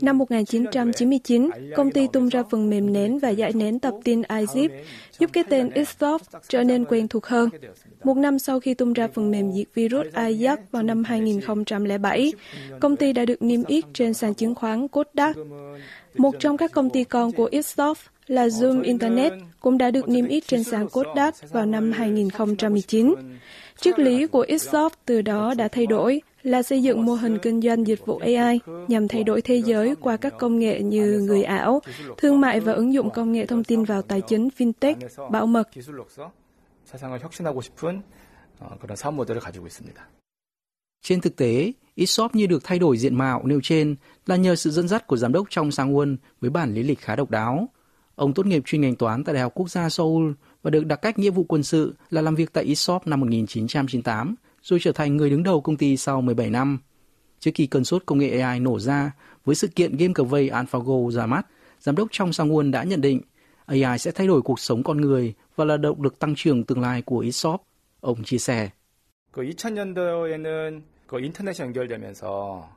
Năm 0.00 0.18
1999, 0.18 1.50
công 1.76 1.90
ty 1.90 2.06
tung 2.12 2.28
ra 2.28 2.42
phần 2.50 2.70
mềm 2.70 2.92
nén 2.92 3.18
và 3.18 3.28
giải 3.28 3.52
nén 3.52 3.78
tập 3.78 3.94
tin 4.04 4.22
iZip, 4.22 4.68
giúp 5.18 5.30
cái 5.32 5.44
tên 5.50 5.68
Itsoft 5.68 6.18
trở 6.48 6.64
nên 6.64 6.84
quen 6.84 7.08
thuộc 7.08 7.26
hơn. 7.26 7.48
Một 8.04 8.16
năm 8.16 8.38
sau 8.38 8.60
khi 8.60 8.74
tung 8.74 8.92
ra 8.92 9.08
phần 9.14 9.30
mềm 9.30 9.52
diệt 9.52 9.66
virus 9.74 10.06
Ajax 10.06 10.56
vào 10.70 10.82
năm 10.82 11.04
2007, 11.04 12.32
công 12.80 12.96
ty 12.96 13.12
đã 13.12 13.24
được 13.24 13.42
niêm 13.42 13.64
yết 13.64 13.84
trên 13.94 14.14
sàn 14.14 14.34
chứng 14.34 14.54
khoán 14.54 14.88
Kodak. 14.88 15.36
Một 16.14 16.34
trong 16.38 16.56
các 16.56 16.72
công 16.72 16.90
ty 16.90 17.04
con 17.04 17.32
của 17.32 17.48
Itsoft 17.52 18.11
là 18.26 18.46
Zoom 18.46 18.82
Internet 18.82 19.32
cũng 19.60 19.78
đã 19.78 19.90
được 19.90 20.08
niêm 20.08 20.26
yết 20.26 20.46
trên 20.46 20.64
sàn 20.64 20.88
Kodak 20.88 21.34
vào 21.50 21.66
năm 21.66 21.92
2019. 21.92 23.14
Triết 23.80 23.98
lý 23.98 24.26
của 24.26 24.44
Itsoft 24.48 24.90
từ 25.04 25.22
đó 25.22 25.54
đã 25.54 25.68
thay 25.68 25.86
đổi 25.86 26.22
là 26.42 26.62
xây 26.62 26.82
dựng 26.82 27.04
mô 27.04 27.14
hình 27.14 27.38
kinh 27.42 27.60
doanh 27.60 27.86
dịch 27.86 28.06
vụ 28.06 28.18
AI 28.18 28.60
nhằm 28.88 29.08
thay 29.08 29.24
đổi 29.24 29.42
thế 29.42 29.56
giới 29.56 29.94
qua 30.00 30.16
các 30.16 30.34
công 30.38 30.58
nghệ 30.58 30.80
như 30.80 31.20
người 31.26 31.42
ảo, 31.42 31.80
thương 32.16 32.40
mại 32.40 32.60
và 32.60 32.72
ứng 32.72 32.94
dụng 32.94 33.10
công 33.10 33.32
nghệ 33.32 33.46
thông 33.46 33.64
tin 33.64 33.84
vào 33.84 34.02
tài 34.02 34.20
chính, 34.20 34.48
fintech, 34.58 34.94
bảo 35.30 35.46
mật. 35.46 35.68
Trên 41.02 41.20
thực 41.20 41.36
tế, 41.36 41.72
Itshop 41.94 42.34
như 42.34 42.46
được 42.46 42.64
thay 42.64 42.78
đổi 42.78 42.98
diện 42.98 43.14
mạo 43.14 43.42
nêu 43.44 43.60
trên 43.62 43.96
là 44.26 44.36
nhờ 44.36 44.56
sự 44.56 44.70
dẫn 44.70 44.88
dắt 44.88 45.06
của 45.06 45.16
giám 45.16 45.32
đốc 45.32 45.46
trong 45.50 45.70
Sang 45.70 45.94
Won 45.94 46.16
với 46.40 46.50
bản 46.50 46.74
lý 46.74 46.82
lịch 46.82 47.00
khá 47.00 47.16
độc 47.16 47.30
đáo. 47.30 47.68
Ông 48.21 48.33
tốt 48.33 48.45
nghiệp 48.45 48.63
chuyên 48.65 48.81
ngành 48.81 48.95
toán 48.95 49.23
tại 49.23 49.35
Đại 49.35 49.43
học 49.43 49.51
Quốc 49.55 49.69
gia 49.69 49.89
Seoul 49.89 50.31
và 50.63 50.71
được 50.71 50.85
đặc 50.85 51.01
cách 51.01 51.19
nghĩa 51.19 51.29
vụ 51.29 51.43
quân 51.43 51.63
sự 51.63 51.95
là 52.09 52.21
làm 52.21 52.35
việc 52.35 52.53
tại 52.53 52.63
Itshop 52.63 53.07
năm 53.07 53.19
1998, 53.19 54.35
rồi 54.61 54.79
trở 54.81 54.91
thành 54.91 55.17
người 55.17 55.29
đứng 55.29 55.43
đầu 55.43 55.61
công 55.61 55.77
ty 55.77 55.97
sau 55.97 56.21
17 56.21 56.49
năm. 56.49 56.79
Trước 57.39 57.51
khi 57.55 57.67
cơn 57.67 57.83
sốt 57.83 58.03
công 58.05 58.17
nghệ 58.17 58.39
AI 58.39 58.59
nổ 58.59 58.79
ra, 58.79 59.11
với 59.45 59.55
sự 59.55 59.67
kiện 59.67 59.97
game 59.97 60.13
cờ 60.13 60.23
vây 60.23 60.49
AlphaGo 60.49 61.11
ra 61.11 61.25
mắt, 61.25 61.47
giám 61.79 61.95
đốc 61.95 62.07
trong 62.11 62.33
Sang 62.33 62.49
Won 62.49 62.71
đã 62.71 62.83
nhận 62.83 63.01
định 63.01 63.21
AI 63.65 63.99
sẽ 63.99 64.11
thay 64.11 64.27
đổi 64.27 64.41
cuộc 64.41 64.59
sống 64.59 64.83
con 64.83 65.01
người 65.01 65.33
và 65.55 65.65
là 65.65 65.77
động 65.77 66.01
lực 66.01 66.19
tăng 66.19 66.33
trưởng 66.37 66.63
tương 66.63 66.81
lai 66.81 67.01
của 67.01 67.19
Itshop. 67.19 67.61
Ông 68.01 68.23
chia 68.23 68.37
sẻ. 68.37 68.69
그 69.31 69.43
2000년도에는 69.43 70.81
그 71.07 71.19
인터넷이 71.19 71.61
연결되면서 71.61 72.69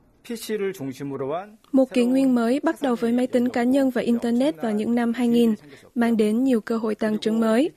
một 1.72 1.94
kỷ 1.94 2.06
nguyên 2.06 2.36
mới 2.36 2.60
bắt 2.64 2.76
đầu 2.82 2.96
với 2.96 3.12
máy 3.12 3.28
tính 3.28 3.50
cá 3.50 3.64
nhân 3.64 3.90
và 3.90 4.02
Internet 4.02 4.62
vào 4.62 4.72
những 4.72 4.96
năm 4.96 5.14
2000, 5.14 5.56
mang 5.96 6.18
đến 6.18 6.44
nhiều 6.44 6.62
cơ 6.62 6.78
hội 6.78 6.96
tăng 6.96 7.18
trưởng 7.18 7.40
mới. 7.40 7.70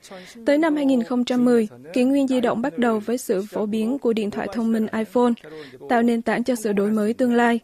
Tới 0.47 0.59
năm 0.59 0.77
2010, 0.77 1.69
kỷ 1.93 2.05
nguyên 2.05 2.29
di 2.29 2.41
động 2.41 2.63
bắt 2.63 2.79
đầu 2.79 2.99
với 2.99 3.19
sự 3.19 3.45
phổ 3.51 3.67
biến 3.67 3.99
của 3.99 4.13
điện 4.13 4.31
thoại 4.31 4.49
thông 4.53 4.73
minh 4.73 4.87
iPhone, 4.93 5.33
tạo 5.89 6.03
nền 6.03 6.23
tảng 6.23 6.45
cho 6.45 6.55
sự 6.55 6.73
đổi 6.73 6.91
mới 6.91 7.15
tương 7.15 7.35
lai. 7.35 7.61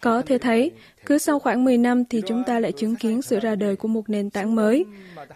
Có 0.00 0.22
thể 0.22 0.38
thấy, 0.38 0.70
cứ 1.06 1.18
sau 1.18 1.38
khoảng 1.38 1.64
10 1.64 1.78
năm 1.78 2.04
thì 2.04 2.22
chúng 2.26 2.42
ta 2.46 2.60
lại 2.60 2.72
chứng 2.72 2.96
kiến 2.96 3.22
sự 3.22 3.38
ra 3.40 3.54
đời 3.54 3.76
của 3.76 3.88
một 3.88 4.10
nền 4.10 4.30
tảng 4.30 4.54
mới. 4.54 4.84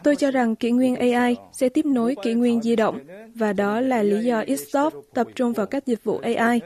Tôi 0.02 0.16
cho 0.16 0.30
rằng 0.30 0.56
kỷ 0.56 0.70
nguyên 0.70 0.96
AI 0.96 1.36
sẽ 1.52 1.68
tiếp 1.68 1.86
nối 1.86 2.16
kỷ 2.22 2.34
nguyên 2.34 2.62
di 2.62 2.76
động, 2.76 2.98
và 3.34 3.52
đó 3.52 3.80
là 3.80 4.02
lý 4.02 4.24
do 4.24 4.42
Itsoft 4.42 4.90
tập 5.14 5.26
trung 5.34 5.52
vào 5.52 5.66
các 5.66 5.86
dịch 5.86 6.04
vụ 6.04 6.18
AI. 6.18 6.60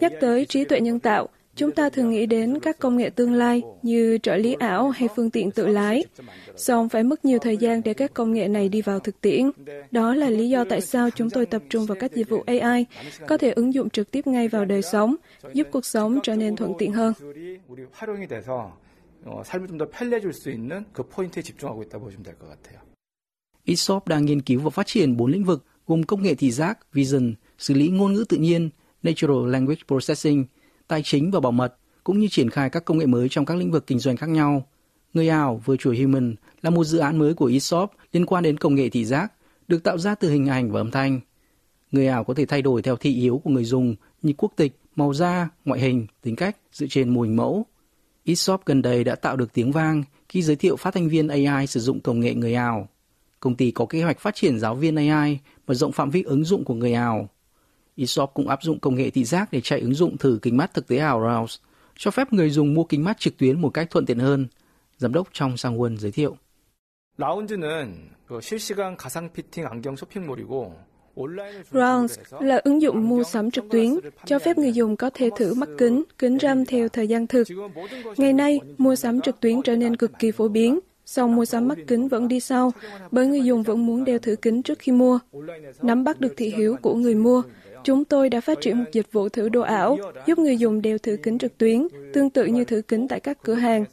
Nhắc 0.00 0.12
tới 0.20 0.46
trí 0.46 0.64
tuệ 0.64 0.80
nhân 0.80 1.00
tạo, 1.00 1.28
Chúng 1.60 1.72
ta 1.72 1.90
thường 1.90 2.10
nghĩ 2.10 2.26
đến 2.26 2.58
các 2.62 2.78
công 2.78 2.96
nghệ 2.96 3.10
tương 3.10 3.32
lai 3.32 3.62
như 3.82 4.18
trợ 4.22 4.36
lý 4.36 4.54
ảo 4.54 4.90
hay 4.90 5.08
phương 5.16 5.30
tiện 5.30 5.50
tự 5.50 5.66
lái, 5.66 6.04
song 6.56 6.88
phải 6.88 7.02
mất 7.02 7.24
nhiều 7.24 7.38
thời 7.38 7.56
gian 7.56 7.82
để 7.84 7.94
các 7.94 8.14
công 8.14 8.32
nghệ 8.32 8.48
này 8.48 8.68
đi 8.68 8.82
vào 8.82 8.98
thực 8.98 9.20
tiễn. 9.20 9.50
Đó 9.90 10.14
là 10.14 10.30
lý 10.30 10.48
do 10.48 10.64
tại 10.64 10.80
sao 10.80 11.10
chúng 11.10 11.30
tôi 11.30 11.46
tập 11.46 11.62
trung 11.70 11.86
vào 11.86 11.96
các 12.00 12.12
dịch 12.12 12.28
vụ 12.28 12.44
AI 12.46 12.86
có 13.28 13.36
thể 13.36 13.50
ứng 13.50 13.74
dụng 13.74 13.90
trực 13.90 14.10
tiếp 14.10 14.26
ngay 14.26 14.48
vào 14.48 14.64
đời 14.64 14.82
sống, 14.82 15.16
giúp 15.52 15.66
cuộc 15.70 15.86
sống 15.86 16.18
trở 16.22 16.36
nên 16.36 16.56
thuận 16.56 16.72
tiện 16.78 16.92
hơn. 16.92 17.12
Isop 23.64 24.08
đang 24.08 24.24
nghiên 24.24 24.42
cứu 24.42 24.60
và 24.60 24.70
phát 24.70 24.86
triển 24.86 25.16
bốn 25.16 25.30
lĩnh 25.30 25.44
vực 25.44 25.64
gồm 25.86 26.02
công 26.02 26.22
nghệ 26.22 26.34
thị 26.34 26.50
giác, 26.50 26.92
vision, 26.92 27.34
xử 27.58 27.74
lý 27.74 27.88
ngôn 27.88 28.12
ngữ 28.12 28.24
tự 28.28 28.36
nhiên, 28.36 28.70
natural 29.02 29.50
language 29.50 29.80
processing– 29.88 30.44
tài 30.90 31.02
chính 31.02 31.30
và 31.30 31.40
bảo 31.40 31.52
mật, 31.52 31.74
cũng 32.04 32.18
như 32.18 32.28
triển 32.28 32.50
khai 32.50 32.70
các 32.70 32.84
công 32.84 32.98
nghệ 32.98 33.06
mới 33.06 33.28
trong 33.28 33.44
các 33.44 33.56
lĩnh 33.56 33.70
vực 33.70 33.86
kinh 33.86 33.98
doanh 33.98 34.16
khác 34.16 34.28
nhau. 34.28 34.66
Người 35.14 35.28
ảo 35.28 35.62
Virtual 35.66 35.96
Human 35.96 36.34
là 36.62 36.70
một 36.70 36.84
dự 36.84 36.98
án 36.98 37.18
mới 37.18 37.34
của 37.34 37.46
eShop 37.46 37.90
liên 38.12 38.26
quan 38.26 38.42
đến 38.42 38.56
công 38.56 38.74
nghệ 38.74 38.88
thị 38.88 39.04
giác, 39.04 39.32
được 39.68 39.84
tạo 39.84 39.98
ra 39.98 40.14
từ 40.14 40.30
hình 40.30 40.46
ảnh 40.46 40.72
và 40.72 40.80
âm 40.80 40.90
thanh. 40.90 41.20
Người 41.92 42.06
ảo 42.06 42.24
có 42.24 42.34
thể 42.34 42.46
thay 42.46 42.62
đổi 42.62 42.82
theo 42.82 42.96
thị 42.96 43.14
yếu 43.14 43.40
của 43.44 43.50
người 43.50 43.64
dùng 43.64 43.94
như 44.22 44.32
quốc 44.36 44.52
tịch, 44.56 44.72
màu 44.96 45.14
da, 45.14 45.48
ngoại 45.64 45.80
hình, 45.80 46.06
tính 46.22 46.36
cách 46.36 46.56
dựa 46.72 46.86
trên 46.90 47.08
mô 47.08 47.20
hình 47.20 47.36
mẫu. 47.36 47.66
eShop 48.24 48.60
gần 48.66 48.82
đây 48.82 49.04
đã 49.04 49.14
tạo 49.14 49.36
được 49.36 49.52
tiếng 49.52 49.72
vang 49.72 50.02
khi 50.28 50.42
giới 50.42 50.56
thiệu 50.56 50.76
phát 50.76 50.94
thanh 50.94 51.08
viên 51.08 51.28
AI 51.28 51.66
sử 51.66 51.80
dụng 51.80 52.00
công 52.00 52.20
nghệ 52.20 52.34
người 52.34 52.54
ảo. 52.54 52.88
Công 53.40 53.54
ty 53.54 53.70
có 53.70 53.86
kế 53.86 54.02
hoạch 54.02 54.20
phát 54.20 54.34
triển 54.34 54.58
giáo 54.58 54.74
viên 54.74 54.96
AI 54.96 55.38
mở 55.66 55.74
rộng 55.74 55.92
phạm 55.92 56.10
vi 56.10 56.22
ứng 56.22 56.44
dụng 56.44 56.64
của 56.64 56.74
người 56.74 56.92
ảo 56.92 57.28
eShop 57.99 58.31
cũng 58.33 58.49
áp 58.49 58.63
dụng 58.63 58.79
công 58.79 58.95
nghệ 58.95 59.09
thị 59.09 59.23
giác 59.23 59.49
để 59.51 59.61
chạy 59.61 59.79
ứng 59.79 59.93
dụng 59.93 60.17
thử 60.17 60.39
kính 60.41 60.57
mắt 60.57 60.73
thực 60.73 60.87
tế 60.87 60.97
ảo 60.97 61.21
Rouse, 61.21 61.61
cho 61.97 62.11
phép 62.11 62.33
người 62.33 62.49
dùng 62.49 62.73
mua 62.73 62.83
kính 62.83 63.03
mắt 63.03 63.19
trực 63.19 63.37
tuyến 63.37 63.61
một 63.61 63.69
cách 63.69 63.89
thuận 63.89 64.05
tiện 64.05 64.19
hơn. 64.19 64.47
Giám 64.97 65.13
đốc 65.13 65.27
trong 65.31 65.57
Sang 65.57 65.77
Won 65.77 65.97
giới 65.97 66.11
thiệu. 66.11 66.37
라운드는 67.17 68.09
실시간 68.41 68.97
가상 68.97 69.29
피팅 69.33 69.65
안경 69.65 69.95
쇼핑몰이고 69.95 70.73
Rounds 71.71 72.19
là 72.39 72.61
ứng 72.63 72.81
dụng 72.81 73.09
mua 73.09 73.23
sắm 73.23 73.51
trực 73.51 73.65
tuyến, 73.71 73.99
cho 74.25 74.39
phép 74.39 74.57
người 74.57 74.71
dùng 74.71 74.97
có 74.97 75.09
thể 75.13 75.29
thử 75.37 75.53
mắt 75.53 75.69
kính, 75.77 76.03
kính 76.17 76.37
râm 76.41 76.65
theo 76.65 76.89
thời 76.89 77.07
gian 77.07 77.27
thực. 77.27 77.47
Ngày 78.17 78.33
nay, 78.33 78.59
mua 78.77 78.95
sắm 78.95 79.21
trực 79.21 79.39
tuyến 79.39 79.61
trở 79.61 79.75
nên 79.75 79.95
cực 79.95 80.11
kỳ 80.19 80.31
phổ 80.31 80.47
biến, 80.47 80.79
song 81.05 81.35
mua 81.35 81.45
sắm 81.45 81.67
mắt 81.67 81.77
kính 81.87 82.07
vẫn 82.07 82.27
đi 82.27 82.39
sau, 82.39 82.71
bởi 83.11 83.27
người 83.27 83.41
dùng 83.41 83.63
vẫn 83.63 83.85
muốn 83.85 84.03
đeo 84.03 84.19
thử 84.19 84.35
kính 84.35 84.63
trước 84.63 84.79
khi 84.79 84.91
mua. 84.91 85.19
Nắm 85.81 86.03
bắt 86.03 86.19
được 86.19 86.33
thị 86.37 86.53
hiếu 86.57 86.75
của 86.81 86.95
người 86.95 87.15
mua, 87.15 87.41
Chúng 87.83 88.05
tôi 88.05 88.29
đã 88.29 88.41
phát 88.41 88.57
triển 88.61 88.77
một 88.77 88.85
dịch 88.91 89.11
vụ 89.11 89.29
thử 89.29 89.49
đồ 89.49 89.61
ảo, 89.61 89.97
giúp 90.27 90.39
người 90.39 90.57
dùng 90.57 90.81
đeo 90.81 90.97
thử 90.97 91.17
kính 91.23 91.37
trực 91.37 91.57
tuyến, 91.57 91.87
tương 92.13 92.29
tự 92.29 92.45
như 92.45 92.65
thử 92.65 92.81
kính 92.81 93.07
tại 93.07 93.19
các 93.19 93.37
cửa 93.43 93.53
hàng. 93.53 93.85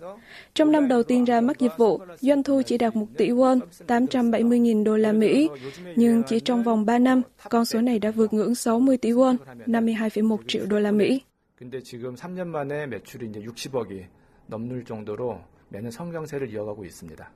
Trong 0.55 0.73
năm 0.73 0.89
đầu 0.89 1.03
tiên 1.03 1.25
ra 1.25 1.41
mắt 1.41 1.59
dịch 1.59 1.73
vụ, 1.79 2.01
doanh 2.21 2.43
thu 2.43 2.63
chỉ 2.67 2.79
đạt 2.79 2.97
1 2.97 3.07
tỷ 3.17 3.31
won, 3.31 3.61
870.000 3.87 4.85
đô 4.85 4.97
la 4.97 5.13
Mỹ, 5.13 5.49
nhưng 5.97 6.23
chỉ 6.23 6.41
trong 6.41 6.63
vòng 6.63 6.87
3 6.87 6.99
năm, 6.99 7.23
con 7.49 7.65
số 7.65 7.81
này 7.81 7.99
đã 7.99 8.11
vượt 8.11 8.33
ngưỡng 8.33 8.55
60 8.55 8.97
tỷ 8.97 9.11
won, 9.11 9.37
52,1 9.67 10.37
triệu 10.49 10.67
đô 10.67 10.79
la 10.79 10.93
Mỹ. 10.93 11.21
근데 11.63 11.81
지금 11.81 12.17
3년 12.17 12.49
만에 12.49 12.87
매출이 12.87 13.29
이제 13.31 13.41
60억이 13.41 14.03
넘는 14.49 14.85
정도로 14.85 15.39
매년 15.69 15.93
성장세를 15.93 16.51
이어가고 16.51 16.85
있습니다. 16.85 17.31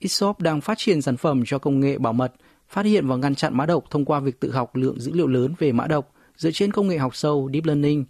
eShop 0.00 0.40
đang 0.40 0.60
phát 0.60 0.78
triển 0.78 1.02
sản 1.02 1.16
phẩm 1.16 1.42
cho 1.46 1.58
công 1.58 1.80
nghệ 1.80 1.98
bảo 1.98 2.12
mật 2.12 2.32
phát 2.73 2.85
hiện 2.85 3.07
và 3.07 3.15
ngăn 3.15 3.35
chặn 3.35 3.57
mã 3.57 3.65
độc 3.65 3.83
thông 3.89 4.05
qua 4.05 4.19
việc 4.19 4.39
tự 4.39 4.51
học 4.51 4.75
lượng 4.75 4.99
dữ 4.99 5.11
liệu 5.13 5.27
lớn 5.27 5.53
về 5.59 5.71
mã 5.71 5.87
độc 5.87 6.13
dựa 6.37 6.51
trên 6.51 6.71
công 6.71 6.87
nghệ 6.87 6.97
học 6.97 7.15
sâu 7.15 7.49
Deep 7.53 7.65
Learning. 7.65 8.05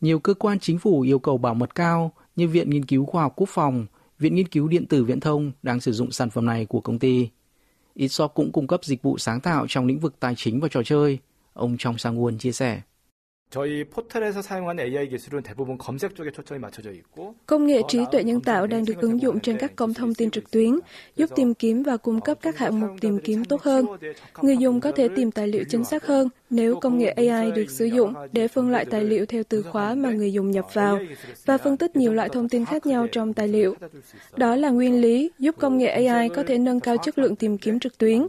Nhiều 0.00 0.18
cơ 0.18 0.34
quan 0.34 0.58
chính 0.58 0.78
phủ 0.78 1.00
yêu 1.00 1.18
cầu 1.18 1.38
bảo 1.38 1.54
mật 1.54 1.74
cao 1.74 2.12
như 2.36 2.48
Viện 2.48 2.70
Nghiên 2.70 2.84
cứu 2.84 3.06
Khoa 3.06 3.22
học 3.22 3.32
Quốc 3.36 3.48
phòng, 3.48 3.86
Viện 4.18 4.34
Nghiên 4.34 4.48
cứu 4.48 4.68
Điện 4.68 4.86
tử 4.86 5.04
Viễn 5.04 5.20
thông 5.20 5.52
đang 5.62 5.80
sử 5.80 5.92
dụng 5.92 6.10
sản 6.10 6.30
phẩm 6.30 6.46
này 6.46 6.66
của 6.66 6.80
công 6.80 6.98
ty. 6.98 7.28
Itshop 7.94 8.30
cũng 8.34 8.52
cung 8.52 8.66
cấp 8.66 8.84
dịch 8.84 9.02
vụ 9.02 9.18
sáng 9.18 9.40
tạo 9.40 9.66
trong 9.68 9.86
lĩnh 9.86 9.98
vực 9.98 10.14
tài 10.20 10.34
chính 10.36 10.60
và 10.60 10.68
trò 10.70 10.82
chơi. 10.82 11.18
Ông 11.52 11.76
Trong 11.78 11.98
Sang 11.98 12.18
Won 12.22 12.38
chia 12.38 12.52
sẻ. 12.52 12.80
저희 13.51 13.85
포털에서 13.85 14.41
사용하는 14.41 14.83
AI 14.83 15.07
기술은 15.07 15.41
대부분 15.41 15.77
검색 15.77 16.15
쪽에 16.15 16.31
초점이 16.31 16.59
맞춰져 16.59 16.91
있고 16.91 17.35
Công 17.45 17.65
nghệ 17.65 17.81
trí 17.87 18.05
tuệ 18.11 18.23
nhân 18.23 18.41
tạo 18.41 18.67
đang 18.67 18.85
được 18.85 18.97
ứng 18.97 19.21
dụng 19.21 19.39
trên 19.39 19.57
các 19.57 19.75
cổng 19.75 19.93
thông 19.93 20.13
tin 20.13 20.31
trực 20.31 20.51
tuyến, 20.51 20.79
giúp 21.15 21.29
tìm 21.35 21.53
kiếm 21.53 21.83
và 21.83 21.97
cung 21.97 22.21
cấp 22.21 22.37
các 22.41 22.57
hạng 22.57 22.79
mục 22.79 22.89
tìm 23.01 23.19
kiếm 23.23 23.45
tốt 23.45 23.61
hơn. 23.61 23.85
Người 24.41 24.57
dùng 24.57 24.79
có 24.79 24.91
thể 24.91 25.07
tìm 25.15 25.31
tài 25.31 25.47
liệu 25.47 25.63
chính 25.69 25.83
xác 25.83 26.05
hơn 26.05 26.29
nếu 26.52 26.76
công 26.80 26.98
nghệ 26.98 27.08
AI 27.08 27.52
được 27.52 27.70
sử 27.70 27.84
dụng 27.84 28.14
để 28.32 28.48
phân 28.48 28.70
loại 28.70 28.84
tài 28.84 29.04
liệu 29.04 29.26
theo 29.26 29.42
từ 29.48 29.62
khóa 29.62 29.94
mà 29.94 30.10
người 30.10 30.32
dùng 30.32 30.50
nhập 30.50 30.66
vào 30.72 30.98
và 31.44 31.58
phân 31.58 31.76
tích 31.76 31.96
nhiều 31.96 32.12
loại 32.12 32.28
thông 32.28 32.48
tin 32.48 32.64
khác 32.64 32.86
nhau 32.86 33.06
trong 33.12 33.34
tài 33.34 33.48
liệu. 33.48 33.74
Đó 34.36 34.56
là 34.56 34.70
nguyên 34.70 35.00
lý 35.00 35.30
giúp 35.38 35.54
công 35.58 35.78
nghệ 35.78 35.86
AI 35.86 36.28
có 36.28 36.42
thể 36.42 36.58
nâng 36.58 36.80
cao 36.80 36.96
chất 36.96 37.18
lượng 37.18 37.36
tìm 37.36 37.58
kiếm 37.58 37.78
trực 37.78 37.98
tuyến. 37.98 38.26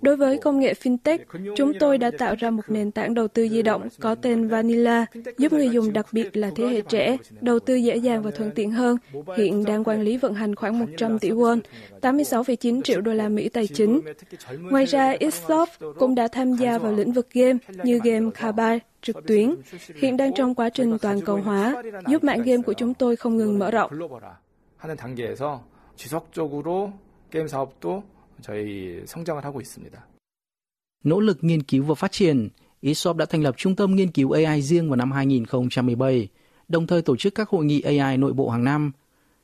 Đối 0.00 0.16
với 0.16 0.38
công 0.38 0.60
nghệ 0.60 0.74
fintech, 0.82 1.18
chúng 1.56 1.72
tôi 1.80 1.98
đã 1.98 2.10
tạo 2.18 2.34
ra 2.38 2.50
một 2.50 2.62
nền 2.68 2.90
tảng 2.90 3.14
đầu 3.14 3.28
tư 3.28 3.48
di 3.48 3.62
động 3.62 3.88
có 4.00 4.14
tên 4.14 4.48
Vanilla, 4.48 5.06
giúp 5.38 5.52
người 5.52 5.68
dùng 5.68 5.92
đặc 5.92 6.06
biệt 6.12 6.36
là 6.36 6.50
thế 6.56 6.64
hệ 6.64 6.80
trẻ 6.80 7.16
đầu 7.40 7.58
tư 7.58 7.74
dễ 7.74 7.96
dàng 7.96 8.22
và 8.22 8.30
thuận 8.30 8.50
tiện 8.50 8.70
hơn. 8.70 8.96
Hiện 9.36 9.64
đang 9.64 9.84
quản 9.84 10.02
lý 10.02 10.16
vận 10.16 10.34
hành 10.34 10.54
khoảng 10.54 10.78
100 10.78 11.18
tỷ 11.18 11.30
won, 11.30 11.60
86,9 12.00 12.82
triệu 12.82 13.00
đô 13.00 13.12
la 13.12 13.28
Mỹ 13.28 13.48
tài 13.48 13.66
chính. 13.66 14.00
Ngoài 14.60 14.84
ra, 14.84 15.14
Itsoft 15.20 15.92
cũng 15.98 16.14
đã 16.14 16.28
tham 16.28 16.52
gia 16.52 16.78
vào 16.78 16.92
lĩnh 16.92 17.12
vực 17.12 17.28
game 17.32 17.58
như 17.84 18.00
game 18.04 18.30
Khabar 18.34 18.78
trực 19.02 19.16
tuyến, 19.26 19.54
hiện 19.96 20.16
đang 20.16 20.34
trong 20.34 20.54
quá 20.54 20.70
trình 20.70 20.98
toàn 20.98 21.20
cầu 21.20 21.36
hóa, 21.36 21.82
giúp 22.08 22.24
mạng 22.24 22.42
game 22.42 22.62
của 22.62 22.72
chúng 22.72 22.94
tôi 22.94 23.16
không 23.16 23.36
ngừng 23.36 23.58
mở 23.58 23.70
rộng. 23.70 23.90
Nỗ 31.04 31.20
lực 31.20 31.38
nghiên 31.40 31.62
cứu 31.62 31.84
và 31.84 31.94
phát 31.94 32.12
triển, 32.12 32.48
eShop 32.82 33.16
đã 33.16 33.24
thành 33.24 33.42
lập 33.42 33.54
trung 33.56 33.76
tâm 33.76 33.96
nghiên 33.96 34.10
cứu 34.10 34.32
AI 34.32 34.62
riêng 34.62 34.88
vào 34.88 34.96
năm 34.96 35.12
2017, 35.12 36.28
đồng 36.68 36.86
thời 36.86 37.02
tổ 37.02 37.16
chức 37.16 37.34
các 37.34 37.48
hội 37.48 37.64
nghị 37.64 37.80
AI 37.80 38.16
nội 38.16 38.32
bộ 38.32 38.48
hàng 38.48 38.64
năm. 38.64 38.92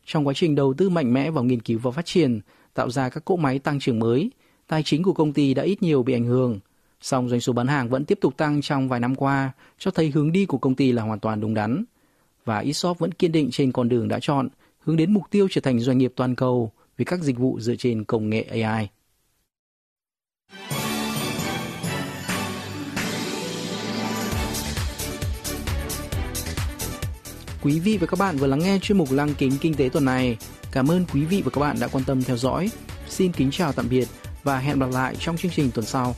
Trong 0.04 0.26
quá 0.26 0.34
trình 0.36 0.54
đầu 0.54 0.74
tư 0.74 0.88
mạnh 0.88 1.12
mẽ 1.12 1.30
vào 1.30 1.44
nghiên 1.44 1.60
cứu 1.60 1.78
và 1.78 1.90
phát 1.90 2.06
triển, 2.06 2.40
tạo 2.74 2.90
ra 2.90 3.08
các 3.08 3.24
cỗ 3.24 3.36
máy 3.36 3.58
tăng 3.58 3.80
trưởng 3.80 3.98
mới, 3.98 4.30
tài 4.66 4.82
chính 4.82 5.02
của 5.02 5.12
công 5.12 5.32
ty 5.32 5.54
đã 5.54 5.62
ít 5.62 5.82
nhiều 5.82 6.02
bị 6.02 6.12
ảnh 6.12 6.24
hưởng, 6.24 6.60
Song 7.00 7.28
doanh 7.28 7.40
số 7.40 7.52
bán 7.52 7.66
hàng 7.66 7.88
vẫn 7.88 8.04
tiếp 8.04 8.18
tục 8.20 8.36
tăng 8.36 8.60
trong 8.62 8.88
vài 8.88 9.00
năm 9.00 9.14
qua, 9.14 9.52
cho 9.78 9.90
thấy 9.90 10.10
hướng 10.10 10.32
đi 10.32 10.46
của 10.46 10.58
công 10.58 10.74
ty 10.74 10.92
là 10.92 11.02
hoàn 11.02 11.18
toàn 11.18 11.40
đúng 11.40 11.54
đắn. 11.54 11.84
Và 12.44 12.58
eShop 12.58 12.98
vẫn 12.98 13.12
kiên 13.12 13.32
định 13.32 13.48
trên 13.52 13.72
con 13.72 13.88
đường 13.88 14.08
đã 14.08 14.18
chọn, 14.20 14.48
hướng 14.78 14.96
đến 14.96 15.12
mục 15.12 15.22
tiêu 15.30 15.48
trở 15.50 15.60
thành 15.60 15.80
doanh 15.80 15.98
nghiệp 15.98 16.12
toàn 16.16 16.34
cầu 16.34 16.72
với 16.98 17.04
các 17.04 17.20
dịch 17.20 17.38
vụ 17.38 17.60
dựa 17.60 17.76
trên 17.76 18.04
công 18.04 18.30
nghệ 18.30 18.42
AI. 18.42 18.88
Quý 27.62 27.80
vị 27.80 27.98
và 28.00 28.06
các 28.06 28.18
bạn 28.18 28.36
vừa 28.36 28.46
lắng 28.46 28.58
nghe 28.58 28.78
chuyên 28.82 28.98
mục 28.98 29.12
Lăng 29.12 29.34
kính 29.34 29.52
kinh 29.60 29.74
tế 29.74 29.88
tuần 29.88 30.04
này. 30.04 30.36
Cảm 30.72 30.90
ơn 30.90 31.04
quý 31.12 31.24
vị 31.24 31.42
và 31.44 31.50
các 31.50 31.60
bạn 31.60 31.76
đã 31.80 31.88
quan 31.88 32.04
tâm 32.04 32.22
theo 32.22 32.36
dõi. 32.36 32.70
Xin 33.08 33.32
kính 33.32 33.50
chào 33.50 33.72
tạm 33.72 33.88
biệt 33.88 34.08
và 34.42 34.58
hẹn 34.58 34.78
gặp 34.78 34.90
lại 34.92 35.16
trong 35.18 35.36
chương 35.36 35.52
trình 35.54 35.70
tuần 35.74 35.86
sau. 35.86 36.14